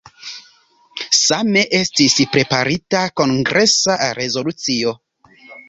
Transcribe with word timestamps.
Same 1.17 1.61
estis 1.81 2.17
preparita 2.37 3.03
kongresa 3.23 4.01
rezolucio. 4.23 4.99